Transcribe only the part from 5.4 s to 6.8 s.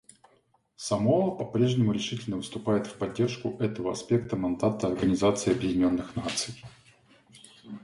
Объединенных Наций.